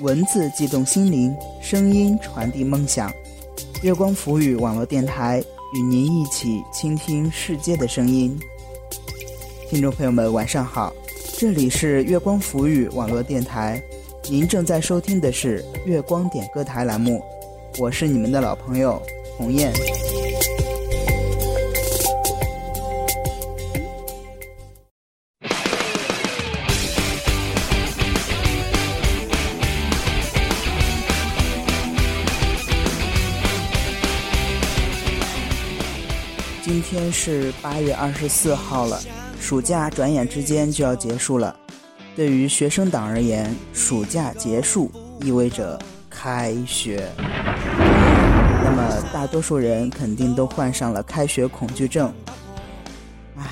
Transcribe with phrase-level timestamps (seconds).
[0.00, 3.12] 文字激动心灵，声音传递梦想。
[3.82, 5.42] 月光浮语网络电台
[5.74, 8.38] 与您一起倾听世界的声音。
[9.68, 10.92] 听众朋友们，晚上好，
[11.36, 13.82] 这里是月光浮语网络电台，
[14.30, 17.20] 您正在收听的是月光点歌台栏目，
[17.78, 19.02] 我是你们的老朋友
[19.36, 19.72] 鸿雁。
[37.30, 38.98] 是八月二十四号了，
[39.38, 41.54] 暑假转眼之间就要结束了。
[42.16, 47.06] 对于学生党而言，暑假结束意味着开学。
[48.64, 52.10] 那么，大多数人肯定都患上了开学恐惧症。
[53.36, 53.44] 唉，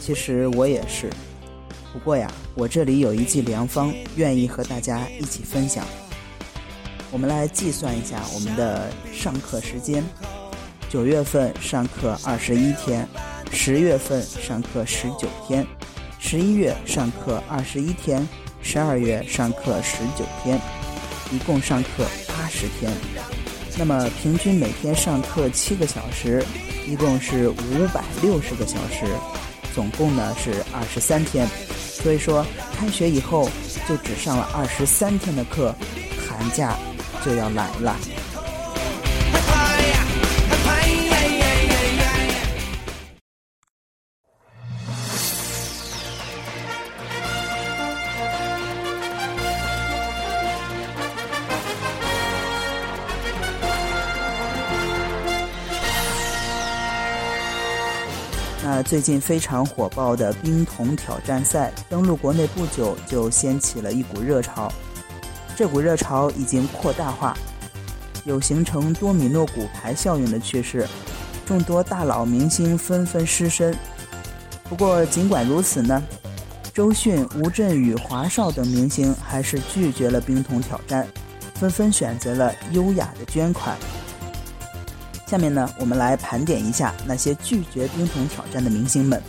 [0.00, 1.10] 其实我也是。
[1.92, 5.84] 不过呀，我这里有一剂良方，愿意和大家一起分享。
[7.10, 10.04] 我们来计算一下我们的上课时间。
[10.88, 13.06] 九月份上课二十一天，
[13.52, 15.66] 十月份上课十九天，
[16.18, 18.26] 十一月上课二十一天，
[18.62, 20.58] 十二月上课十九天，
[21.30, 22.90] 一共上课八十天。
[23.76, 26.42] 那么平均每天上课七个小时，
[26.86, 29.04] 一共是五百六十个小时，
[29.74, 31.46] 总共呢是二十三天。
[31.76, 32.46] 所以说，
[32.78, 33.50] 开学以后
[33.86, 35.74] 就只上了二十三天的课，
[36.26, 36.78] 寒假
[37.22, 37.94] 就要来了。
[58.88, 64.72] 最近非常火爆的冰桶挑战赛登陆国内不久，就掀起了一股热潮。
[65.54, 67.36] 这股热潮已经扩大化，
[68.24, 70.88] 有形成多米诺骨牌效应的趋势，
[71.44, 73.76] 众多大佬明星纷纷失身。
[74.70, 76.02] 不过，尽管如此呢，
[76.72, 81.06] 周迅、吴镇宇、华少等明星还是拒绝了冰桶挑战，
[81.56, 83.76] 纷纷选择了优雅的捐款。
[85.28, 89.22] 下面呢，我们来盘点一下那些拒绝冰桶挑战的明星们。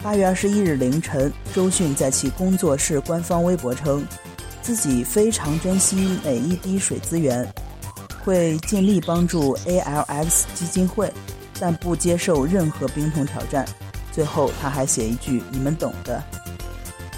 [0.00, 4.06] 八月二十一日凌晨，周迅在其工作室官方微博称，
[4.62, 7.44] 自己非常珍惜每一滴水资源，
[8.22, 11.12] 会尽力帮助 ALX 基金会，
[11.58, 13.66] 但不接受任何冰桶挑战。
[14.12, 16.22] 最后，他还写一句：“你们懂的。”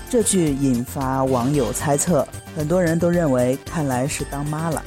[0.08, 2.26] 这句引发网友猜测，
[2.56, 4.82] 很多人都认为，看来是当妈了。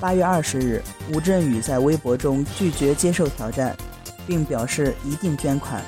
[0.00, 0.80] 八月二十日，
[1.12, 3.76] 吴镇宇在微博中拒绝接受挑战，
[4.28, 5.82] 并表示一定捐款，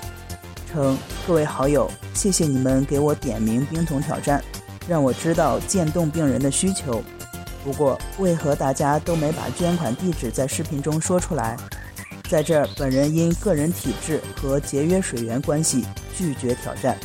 [0.69, 0.99] 称
[1.29, 4.43] ：“各位好友，谢谢你们给我点名冰桶挑战，
[4.89, 7.01] 让我知道渐冻病人的需求。
[7.63, 11.57] 不过，为何大家都没把捐款地址在视频中说出来？
[12.29, 16.97] 在这儿，本人因个人体质和节约水源关系拒绝挑战。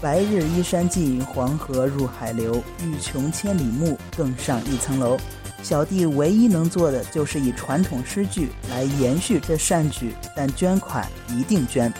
[0.00, 5.16] 白日依山尽，黄河入海流，欲穷千里目，更上一层楼。”
[5.62, 11.92] 小弟唯一能做的就是以传统诗句来延续这善举，但捐款一定捐。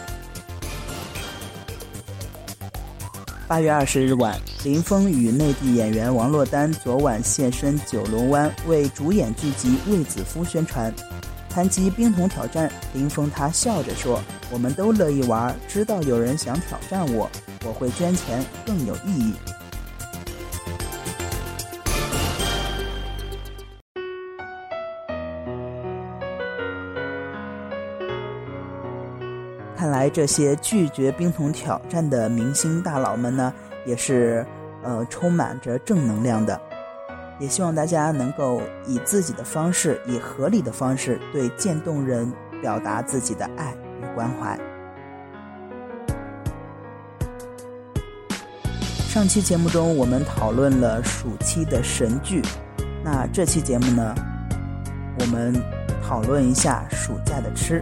[3.46, 10.92] 八月二十日晚，林峰与内地演员王珞丹昨晚现身九龙湾为主演剧集《卫子夫》宣传。
[11.48, 17.30] 谈及冰桶挑战，林峰他笑着说：“我们都乐意玩，知道有人想挑战我，
[17.64, 19.34] 我会捐钱，更有意义。”
[30.02, 33.54] 来这些拒绝冰桶挑战的明星大佬们呢，
[33.86, 34.44] 也是
[34.82, 36.60] 呃充满着正能量的。
[37.38, 44.58] 也希望大家能够以自己的方式，以合理的方式对渐冻人表达自己的爱与关怀。
[49.08, 52.42] 上期节目中我们讨论了暑期的神剧，
[53.04, 54.12] 那这期节目呢，
[55.20, 55.54] 我们
[56.02, 57.80] 讨论一下暑假的吃。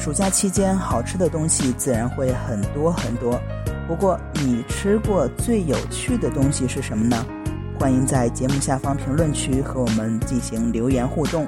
[0.00, 3.38] 暑假期间，好吃的东西自然会很多很多。
[3.86, 7.22] 不过，你吃过最有趣的东西是什么呢？
[7.78, 11.46] 欢迎在节目下方评论区和我们进行留言互动。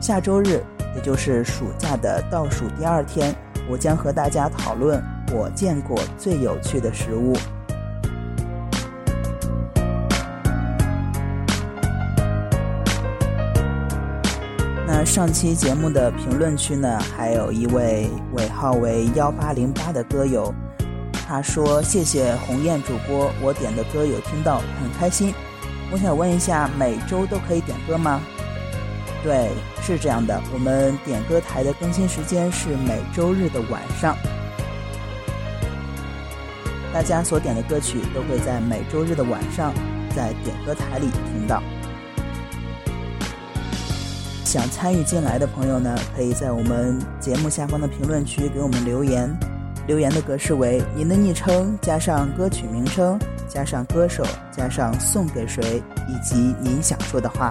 [0.00, 0.62] 下周日，
[0.94, 3.34] 也就是暑假的倒数第二天，
[3.68, 5.02] 我将和大家讨论
[5.32, 7.34] 我见过最有趣的食物。
[15.04, 20.54] 上期节目的评论区呢，还有一位尾号为幺八零八的歌友，
[21.26, 25.34] 他说：“谢谢鸿雁主播，我点的歌有听到，很开心。
[25.90, 28.20] 我想问一下，每周都可以点歌吗？”
[29.24, 29.50] 对，
[29.82, 34.16] 是这样的，我们点歌台的更新时间是每周日的晚上，
[36.92, 39.72] 大家所点的歌曲都会在每周日的晚上
[40.14, 41.62] 在点歌台里听到。
[44.52, 49.34] 想参与进来的朋友呢，可以在我们节目下方的评论区给我们留言，
[49.86, 53.18] 留言的格式为您的昵称加上歌曲名称
[53.48, 54.22] 加上歌手
[54.54, 57.50] 加上送给谁以及您想说的话。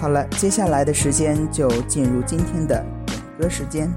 [0.00, 3.88] 好了，接下来的时间就进入今天的点歌时间。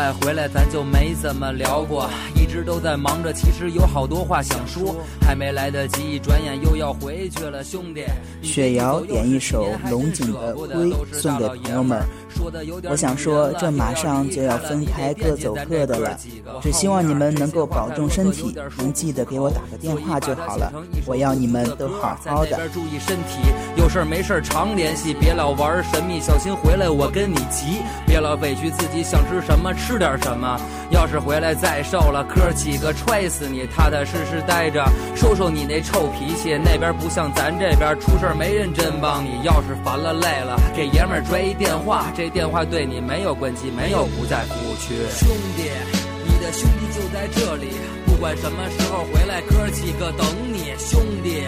[0.00, 8.02] 外回来，咱就没怎么聊过，一直都在忙着，其实有好多话想说，还没来得及，一转眼又要回去了，兄弟。
[8.40, 12.02] 雪瑶点一首龙井的《归》送给朋友们。
[12.88, 16.16] 我想说，这马上就要分开各走各的了，
[16.62, 20.72] 只希望你们能够保重身体，能记得给我打个电话就好了。
[21.06, 22.68] 我要你们都好好的。
[22.72, 23.40] 注意身体，
[23.76, 27.82] 有事没事常联系，别老玩神秘，小心回来我跟你急。
[28.06, 30.58] 别老委屈自己，想吃什么吃点什么。
[30.90, 33.66] 要是回来再瘦了，哥几个踹死你！
[33.66, 34.84] 踏踏实实待着，
[35.14, 36.56] 收收你那臭脾气。
[36.56, 39.42] 那边不像咱这边，出事没人真帮你。
[39.44, 42.06] 要是烦了累了，给爷们儿拽一电话。
[42.16, 44.94] 这电话对你没有关机，没有不在服务区。
[45.18, 45.70] 兄弟，
[46.24, 47.68] 你的兄弟就在这里，
[48.06, 50.72] 不管什么时候回来，哥几个等你。
[50.78, 51.42] 兄弟，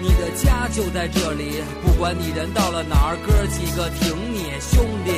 [0.00, 4.54] 你的家就在这里，不管你人到了哪儿，哥几个挺你。
[4.60, 5.12] 兄弟，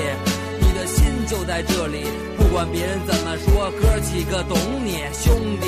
[0.61, 2.05] 你的心就在这里，
[2.37, 5.05] 不管别人怎么说，哥几个懂你。
[5.13, 5.67] 兄弟，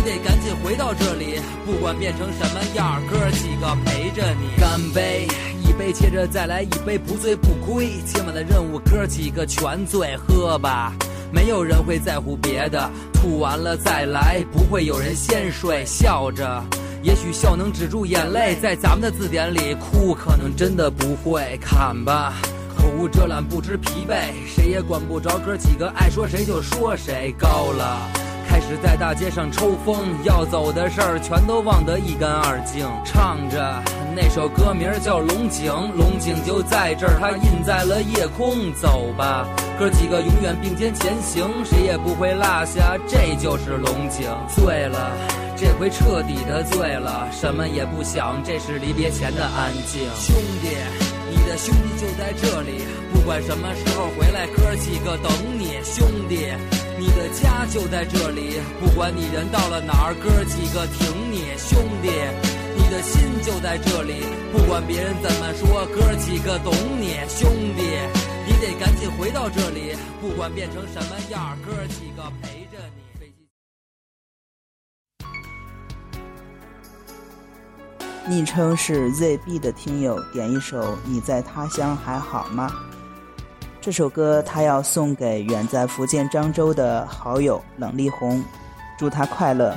[0.00, 4.58] 你得赶紧回到这里，不管变成什么样，哥几个陪着你。
[4.58, 5.28] 干杯！
[5.62, 7.90] 一杯接着再来一杯，不醉不归。
[8.06, 10.94] 今晚的任务，哥几个全醉，喝吧。
[11.30, 15.84] 没有人会在乎别的，吐完了再来，不会有人先睡。
[15.84, 16.64] 笑着，
[17.02, 21.58] 也许笑能止住眼泪，在咱们的字典里，哭可能真的不会。
[21.60, 22.32] 砍吧，
[22.74, 25.36] 口无遮拦，不知疲惫，谁也管不着。
[25.40, 28.08] 哥几个爱说谁就说谁，高了。
[28.70, 32.86] 开始在大街上抽风，要走的事儿全都忘得一干二净。
[33.04, 33.82] 唱着
[34.14, 38.72] 那首歌名叫《龙井》，龙井就在这儿，它印在了夜空。
[38.74, 39.44] 走吧，
[39.76, 42.96] 哥几个永远并肩前行，谁也不会落下。
[43.08, 44.30] 这就是龙井。
[44.54, 45.10] 醉了，
[45.56, 50.06] 这回彻底的醉了，什么也不想，这是离别前的安静。
[50.14, 50.76] 兄弟，
[51.28, 55.74] 你的兄弟就在这里，不管什么时候回来，哥几个等你。
[55.82, 56.46] 兄弟。
[57.00, 62.10] 你的家就在这里，不管你人到了哪儿，哥几个挺你，兄弟。
[62.76, 64.20] 你的心就在这里，
[64.52, 67.80] 不管别人怎么说，哥几个懂你，兄弟。
[68.46, 73.00] 你得赶紧回到这里，不管变成什么样，哥几个陪着你。
[78.28, 82.70] 昵称是 ZB 的听友点一首《你在他乡还好吗》。
[83.82, 88.44] 这首歌他要送给远在福建漳州的好友冷丽红，
[88.98, 89.74] 祝他快乐。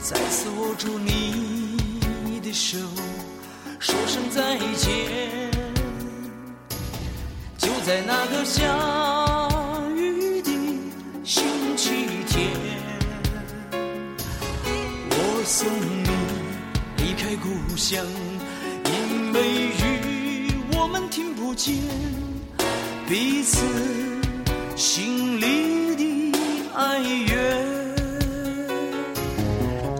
[0.00, 2.78] 再次握住你的手，
[3.78, 4.90] 说声再见，
[7.58, 8.42] 就在那个
[12.36, 12.76] 我。
[15.48, 16.08] 送你
[16.96, 18.04] 离开故乡，
[18.84, 21.72] 因为雨我们听不见
[23.08, 23.64] 彼此
[24.74, 26.02] 心里的
[26.74, 27.32] 哀怨。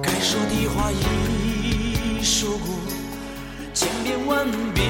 [0.02, 2.66] 该说的话已说过
[3.72, 4.82] 千遍万遍，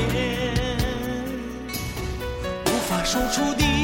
[2.64, 3.75] 无法说出的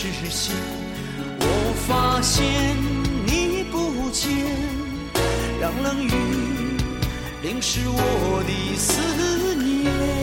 [0.00, 0.54] 视线
[1.40, 2.46] 我发现
[3.26, 4.30] 你已不见
[5.60, 6.12] 让冷雨
[7.42, 10.17] 淋湿我的思念。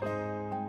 [0.00, 0.59] 不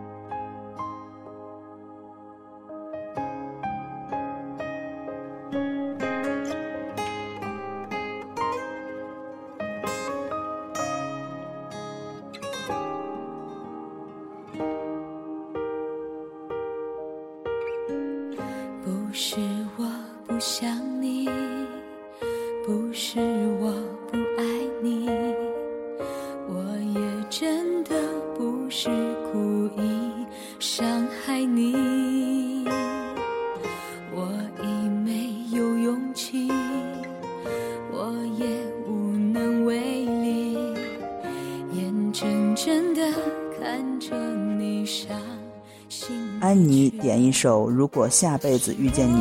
[47.42, 49.18] 首《如果下辈子遇见你》，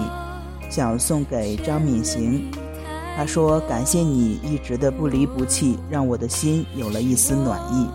[0.69, 2.51] 想送给张敏行。
[3.17, 7.87] 他说：“感谢你一直的不离不弃，让我的心有了一丝暖意。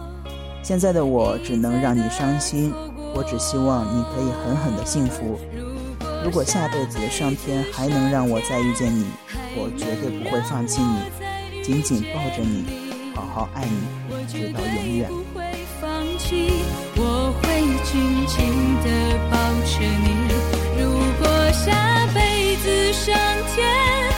[0.64, 2.72] 现在的我只能让你伤心，
[3.14, 5.38] 我只希望你可以狠狠的幸福。
[6.24, 9.04] 如果下辈子上天还能让我再遇见你，
[9.54, 12.64] 我绝对不会放弃你，紧紧抱着你，
[13.14, 15.08] 好好爱你，直到永远。”
[17.86, 18.36] 紧紧
[18.82, 20.26] 地抱着你。
[20.76, 20.90] 如
[21.20, 23.14] 果下辈子上
[23.54, 24.15] 天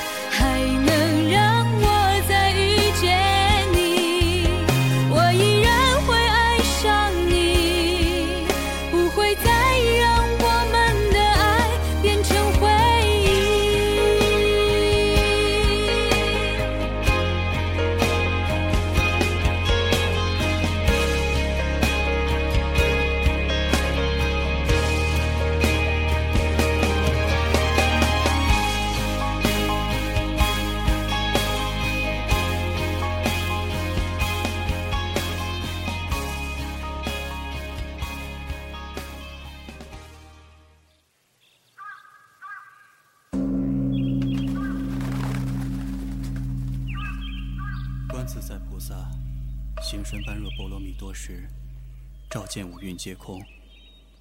[52.49, 53.45] 见五蕴皆空，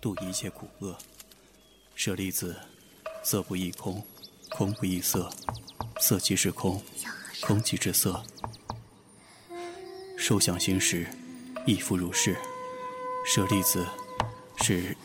[0.01, 0.97] 度一切苦厄。
[1.95, 2.55] 舍利子，
[3.23, 4.05] 色不异空，
[4.49, 5.29] 空不异色，
[5.99, 6.83] 色即是空，
[7.41, 8.21] 空即是色。
[10.17, 11.07] 受想行识，
[11.65, 12.37] 亦复如是。
[13.25, 13.87] 舍利子，
[14.61, 14.95] 是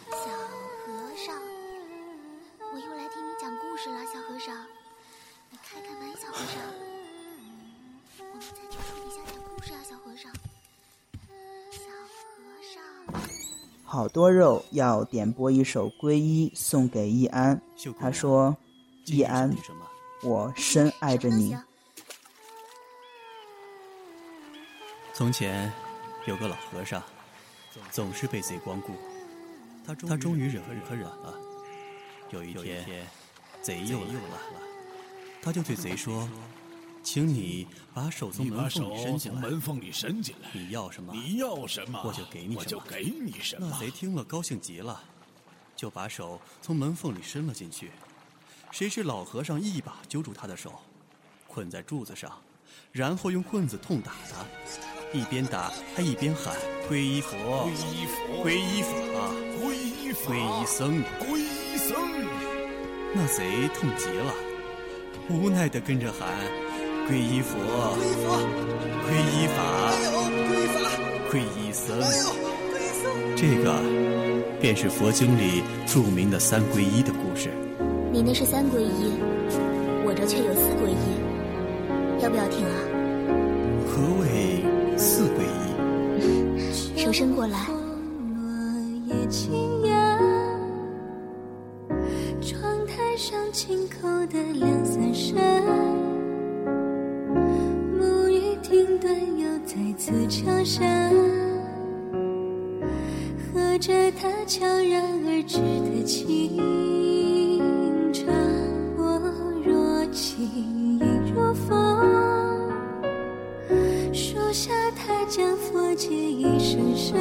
[13.92, 17.60] 好多肉要点播一首《皈依》送给易安。
[18.00, 18.56] 他说
[19.04, 19.54] ：“易安？
[20.22, 21.54] 我深爱着你。
[25.12, 25.70] 从前
[26.24, 27.02] 有个老和尚，
[27.90, 28.94] 总是被贼光顾，
[29.86, 31.38] 他他终于忍无可忍了。
[32.30, 33.06] 有一天，
[33.60, 34.62] 贼又来了，
[35.42, 36.26] 他就对贼说
[37.02, 39.40] ：“请你把手从门缝里伸进来。
[39.40, 40.48] 门缝里伸进来。
[40.52, 41.12] 你要什么？
[41.14, 43.78] 你要什么，我就给你什么我就给你什么那。
[43.78, 45.02] 贼听了高兴极了，
[45.74, 47.90] 就把手从门缝里伸了进去。
[48.70, 50.72] 谁知老和尚一把揪住他的手，
[51.46, 52.40] 捆在柱子上，
[52.90, 54.46] 然后用棍子痛打他，
[55.12, 56.56] 一边打还一边喊
[56.88, 57.36] ：“皈依佛，
[57.68, 58.88] 皈依佛，皈依法，
[59.60, 61.04] 皈依法，皈依僧。
[61.20, 61.92] 皈依僧。”
[63.14, 64.34] 那贼痛极了，
[65.28, 66.26] 无奈的跟着喊
[67.08, 67.58] ：“皈依佛，
[69.06, 69.58] 皈依法，
[71.30, 71.98] 皈依僧。”
[73.36, 73.74] 这个
[74.60, 77.50] 便是佛经里著名的三皈依的故事。
[78.12, 79.12] 你那是三皈依，
[80.04, 82.74] 我这却有四皈依，要不要听啊？
[83.88, 84.64] 何谓
[84.96, 86.96] 四皈依？
[87.02, 87.66] 手伸过来，
[88.36, 88.46] 落
[89.08, 90.18] 叶轻扬，
[92.40, 95.36] 窗台上轻扣的两三声，
[99.74, 100.84] 又再次敲响，
[103.54, 106.58] 和着他悄然而至的清
[108.12, 108.26] 茶，
[108.98, 109.18] 我
[109.64, 111.70] 若轻亦如风。
[114.12, 117.16] 树下，他将佛偈一声声，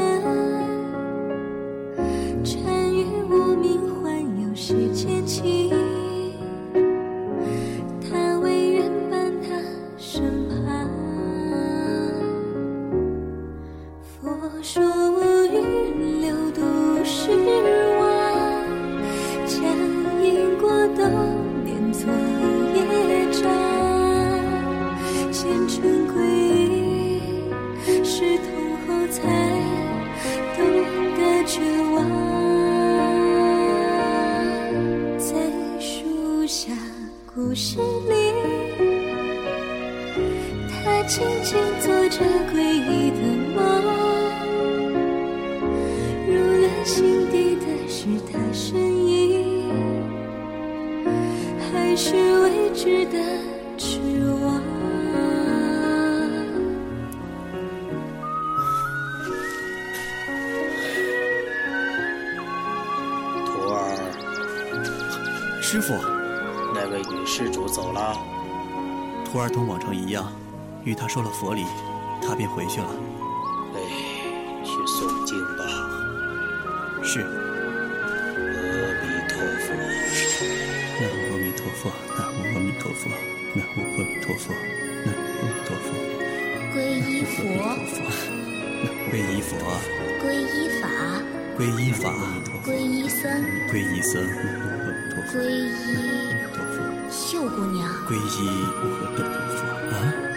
[37.51, 37.75] 故事
[38.07, 38.15] 里，
[40.69, 43.17] 他静静做着诡异的
[43.53, 43.59] 梦。
[46.29, 49.69] 入了心底的是他身影，
[51.73, 53.17] 还是未知的
[53.77, 53.99] 痴
[54.41, 54.63] 妄？
[63.45, 63.75] 徒儿，
[65.61, 65.93] 师傅，
[67.33, 68.17] 施主走了。
[69.23, 70.29] 徒儿同往常一样，
[70.83, 71.63] 与他说了佛理，
[72.21, 72.87] 他便回去了。
[73.73, 73.79] 哎，
[74.65, 75.63] 去诵经吧。
[77.01, 77.25] 是，阿
[78.99, 79.71] 弥陀佛。
[80.99, 81.87] 南无阿弥陀佛，
[82.19, 83.07] 南无阿弥陀佛，
[83.55, 84.51] 南无阿弥陀佛，
[85.05, 85.87] 南无阿弥陀佛，
[86.75, 87.39] 皈依阿弥陀
[87.95, 88.03] 佛，佛，
[89.07, 89.55] 皈依佛，
[90.19, 90.83] 皈依法，
[91.57, 92.11] 皈依法，
[92.65, 93.23] 皈依僧，
[93.71, 95.79] 皈依僧，南无阿弥陀佛，皈依
[97.31, 97.89] 秀姑娘。
[98.05, 99.23] 皈依阿弥陀
[99.55, 99.63] 佛
[99.95, 100.30] 啊！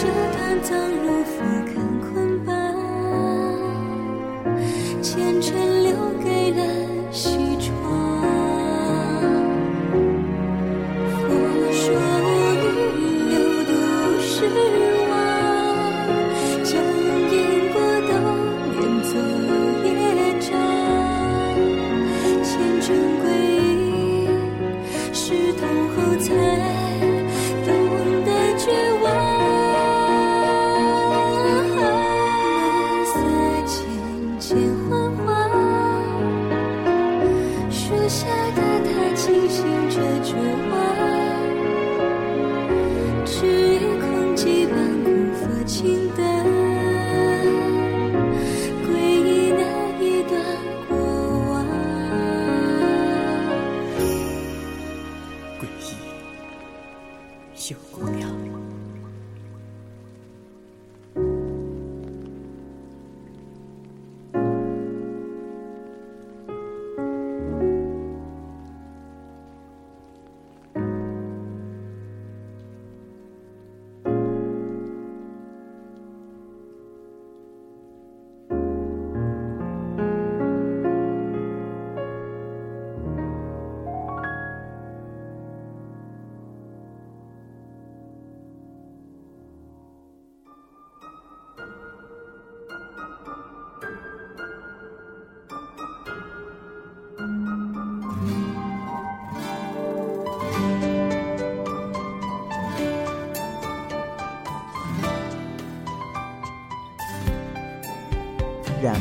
[0.00, 0.97] 这段曾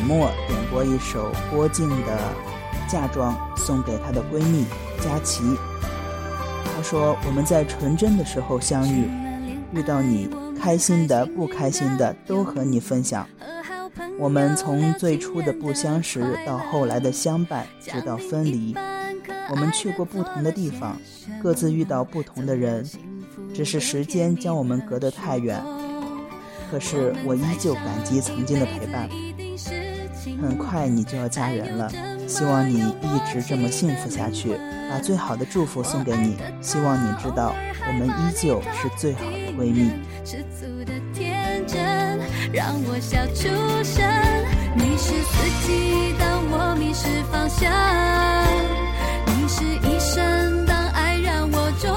[0.06, 2.18] 默点播一首郭靖的
[2.92, 4.66] 《嫁妆》，送给她的闺蜜
[5.02, 5.44] 佳琪。
[6.76, 9.10] 她说：“我们在纯真的时候相遇，
[9.74, 10.30] 遇到你，
[10.60, 13.28] 开心的、不开心的都和你分享。
[14.20, 18.76] 我们从最初的不相识，到后来的相伴，直到分离。
[19.50, 20.98] 我们去过不同的地方，
[21.42, 22.86] 各自遇到不同的人，
[23.54, 25.64] 只是时间将我们隔得太远。
[26.70, 29.08] 可是我依旧感激曾经的陪伴。
[30.42, 31.90] 很快你就要嫁人了，
[32.28, 34.58] 希望你一直这么幸福下去。
[34.90, 37.54] 把最好的祝福送给你，希望你知道，
[37.88, 39.92] 我们依旧是最好的闺蜜。
[40.24, 42.20] 十足的天真，
[42.54, 43.50] 让我笑出
[43.84, 44.06] 声。
[44.76, 47.70] 你是四季，当我迷失方向；
[49.26, 51.92] 你是一生，当爱让我终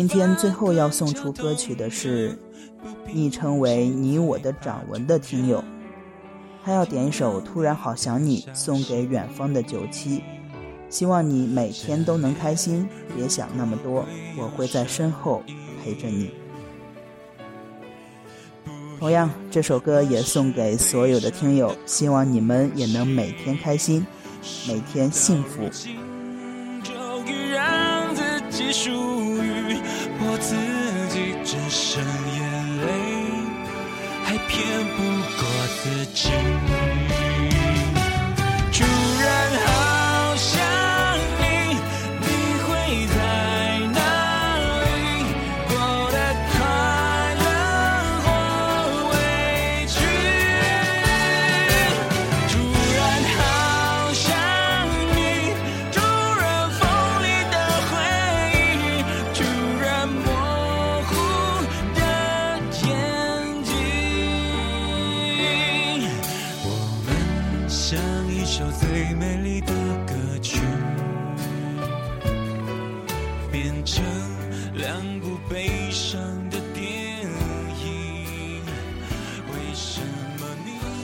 [0.00, 2.34] 今天最后要送出歌曲的是
[3.12, 5.62] 昵称为“你我的掌纹”的听友，
[6.64, 10.22] 他要点一首《突然好想你》，送给远方的九七，
[10.88, 14.06] 希望你每天都能开心，别想那么多，
[14.38, 15.42] 我会在身后
[15.84, 16.30] 陪着你。
[18.98, 24.06] 同样，这首歌也送给所有的听友，希望你们也能每天开心，
[24.66, 25.68] 每天幸福。
[31.70, 32.86] 剩眼泪，
[34.24, 35.02] 还骗不
[35.38, 35.46] 过
[35.82, 36.79] 自己。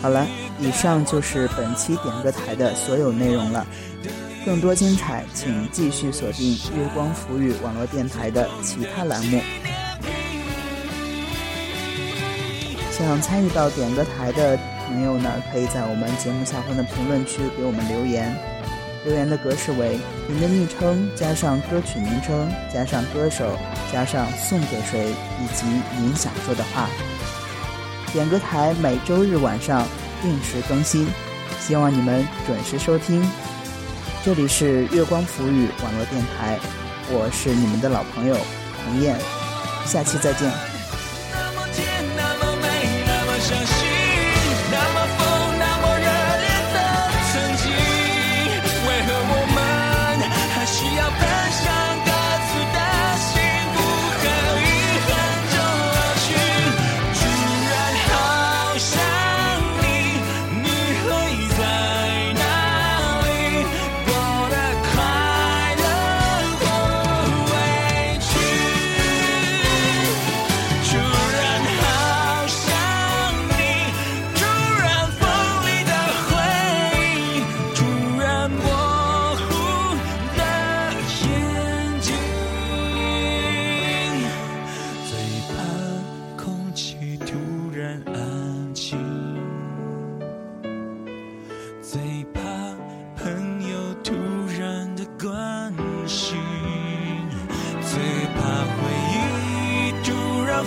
[0.03, 0.27] 好了，
[0.61, 3.67] 以上就是本期点歌台的所有内容了。
[4.45, 9.41] 更多精彩，请继续锁定月光浮语网络电台的其他栏目。
[12.93, 14.57] 想参与到点歌台的
[14.87, 18.33] 朋友呢，可以在我们节目下方的评论区给我们留言。
[19.05, 23.57] 留言的格式为您的昵称加上歌曲名称加上歌手
[23.93, 25.65] 加上送给谁以及
[25.97, 26.89] 您想说的话。
[28.13, 29.87] 点歌台每周日晚上
[30.23, 31.07] 定时更新，
[31.61, 33.23] 希望你们准时收听。
[34.25, 36.59] 这里是月光浮语网络电台，
[37.11, 38.37] 我是你们的老朋友
[38.85, 39.17] 彭艳，
[39.85, 40.66] 下期再见。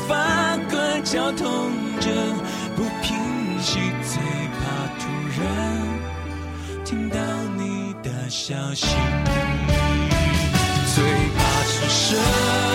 [0.07, 2.09] 发管交通着
[2.75, 4.21] 不平息最
[4.55, 5.03] 怕突
[5.39, 5.43] 然
[6.85, 7.17] 听到
[7.57, 8.87] 你的消息。
[10.95, 12.68] 最怕是生